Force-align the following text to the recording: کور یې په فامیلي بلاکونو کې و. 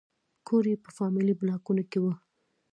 کور 0.47 0.63
یې 0.71 0.77
په 0.83 0.89
فامیلي 0.97 1.33
بلاکونو 1.39 1.83
کې 1.91 1.99
و. 2.03 2.05